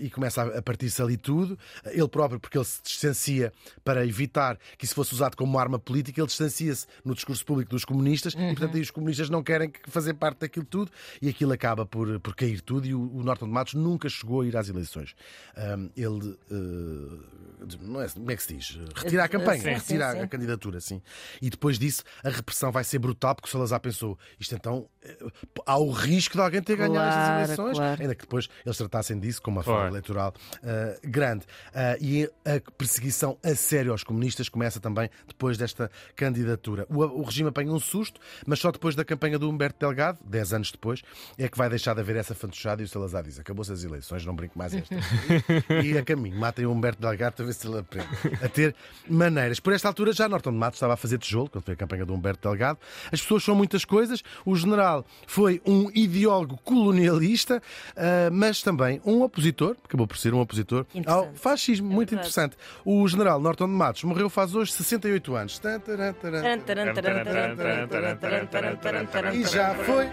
e 0.00 0.08
começa 0.10 0.42
a, 0.42 0.58
a 0.58 0.62
partir-se 0.62 1.01
ali 1.02 1.16
tudo. 1.16 1.58
Ele 1.86 2.08
próprio, 2.08 2.38
porque 2.40 2.56
ele 2.56 2.64
se 2.64 2.80
distancia 2.82 3.52
para 3.84 4.06
evitar 4.06 4.58
que 4.78 4.84
isso 4.84 4.94
fosse 4.94 5.12
usado 5.14 5.36
como 5.36 5.58
arma 5.58 5.78
política, 5.78 6.20
ele 6.20 6.26
distancia-se 6.28 6.86
no 7.04 7.14
discurso 7.14 7.44
público 7.44 7.70
dos 7.70 7.84
comunistas, 7.84 8.34
e 8.34 8.36
portanto 8.36 8.76
aí 8.76 8.80
os 8.82 8.90
comunistas 8.90 9.28
não 9.30 9.42
querem 9.42 9.70
que- 9.70 9.90
fazer 9.90 10.14
parte 10.14 10.38
daquilo 10.40 10.64
tudo, 10.66 10.90
e 11.20 11.28
aquilo 11.28 11.52
acaba 11.52 11.84
por, 11.84 12.18
por 12.20 12.34
cair 12.34 12.60
tudo. 12.60 12.86
E 12.86 12.94
o, 12.94 13.00
o 13.00 13.22
Norton 13.22 13.46
de 13.46 13.52
Matos 13.52 13.74
nunca 13.74 14.08
chegou 14.08 14.40
a 14.42 14.46
ir 14.46 14.56
às 14.56 14.68
eleições. 14.68 15.14
Ahm, 15.56 15.88
ele, 15.96 16.38
ah, 16.50 17.76
não 17.80 18.00
é, 18.00 18.08
como 18.08 18.30
é 18.30 18.36
que 18.36 18.42
se 18.42 18.54
diz? 18.54 18.78
Retira 18.94 19.24
a 19.24 19.28
campanha, 19.28 19.58
Sim, 19.60 19.68
sim, 19.68 19.74
retira 19.74 20.12
sim. 20.12 20.20
a 20.20 20.28
candidatura, 20.28 20.80
sim. 20.80 21.02
E 21.40 21.50
depois 21.50 21.78
disso, 21.78 22.02
a 22.24 22.28
repressão 22.30 22.70
vai 22.72 22.84
ser 22.84 22.98
brutal, 22.98 23.34
porque 23.34 23.48
o 23.48 23.50
Salazar 23.50 23.80
pensou: 23.80 24.18
isto 24.38 24.54
então, 24.54 24.88
eh, 25.02 25.16
há 25.66 25.78
o 25.78 25.90
risco 25.90 26.34
de 26.36 26.40
alguém 26.42 26.62
ter 26.62 26.76
ganhado 26.76 27.08
estas 27.08 27.22
Claro, 27.24 27.40
eleições, 27.44 27.78
claro. 27.78 28.02
ainda 28.02 28.14
que 28.14 28.22
depois 28.22 28.48
eles 28.64 28.76
tratassem 28.76 29.18
disso 29.18 29.40
como 29.42 29.58
uma 29.58 29.64
Claro. 29.64 29.78
forma 29.80 29.90
eleitoral 29.92 30.34
eh, 30.62 30.91
grande. 31.02 31.44
Ah, 31.74 31.96
e 32.00 32.24
a 32.44 32.60
perseguição 32.76 33.38
a 33.42 33.54
sério 33.54 33.92
aos 33.92 34.04
comunistas 34.04 34.48
começa 34.48 34.80
também 34.80 35.08
depois 35.26 35.56
desta 35.56 35.90
candidatura. 36.16 36.86
O, 36.88 37.02
o 37.02 37.22
regime 37.22 37.48
apanha 37.48 37.72
um 37.72 37.78
susto, 37.78 38.20
mas 38.46 38.58
só 38.58 38.70
depois 38.70 38.94
da 38.94 39.04
campanha 39.04 39.38
do 39.38 39.48
Humberto 39.48 39.78
Delgado, 39.78 40.18
10 40.24 40.52
anos 40.52 40.72
depois, 40.72 41.02
é 41.38 41.48
que 41.48 41.58
vai 41.58 41.68
deixar 41.68 41.94
de 41.94 42.00
haver 42.00 42.16
essa 42.16 42.34
fantochada 42.34 42.82
e 42.82 42.84
o 42.84 42.88
Salazar 42.88 43.22
diz: 43.22 43.38
acabou-se 43.38 43.72
as 43.72 43.84
eleições, 43.84 44.24
não 44.24 44.34
brinco 44.34 44.58
mais 44.58 44.74
esta. 44.74 44.94
e 45.82 45.96
a 45.96 46.04
caminho, 46.04 46.38
matem 46.38 46.66
o 46.66 46.72
Humberto 46.72 47.00
Delgado 47.00 47.34
para 47.34 47.44
ver 47.44 47.52
se 47.52 47.66
ele 47.66 47.78
aprende 47.78 48.08
a 48.42 48.48
ter 48.48 48.74
maneiras. 49.08 49.60
Por 49.60 49.72
esta 49.72 49.88
altura, 49.88 50.12
já 50.12 50.28
Norton 50.28 50.52
de 50.52 50.58
Matos 50.58 50.78
estava 50.78 50.94
a 50.94 50.96
fazer 50.96 51.18
tijolo, 51.18 51.48
quando 51.48 51.64
foi 51.64 51.74
a 51.74 51.76
campanha 51.76 52.04
do 52.04 52.14
Humberto 52.14 52.48
Delgado. 52.48 52.78
As 53.10 53.20
pessoas 53.20 53.44
são 53.44 53.54
muitas 53.54 53.84
coisas. 53.84 54.22
O 54.44 54.54
general 54.56 55.04
foi 55.26 55.60
um 55.66 55.90
ideólogo 55.94 56.58
colonialista, 56.64 57.62
ah, 57.96 58.30
mas 58.32 58.62
também 58.62 59.00
um 59.04 59.22
opositor, 59.22 59.76
acabou 59.84 60.06
por 60.06 60.16
ser 60.16 60.34
um 60.34 60.40
opositor 60.40 60.71
opositor 60.72 60.86
ao 61.06 61.32
fascismo. 61.34 61.90
É 61.90 61.94
muito 61.94 62.14
interessante. 62.14 62.56
O 62.84 63.06
general 63.06 63.40
Norton 63.40 63.66
de 63.66 63.72
Matos 63.72 64.04
morreu 64.04 64.28
faz 64.28 64.54
hoje 64.54 64.72
68 64.72 65.34
anos. 65.34 65.60
E 69.32 69.44
já 69.44 69.74
foi. 69.74 70.08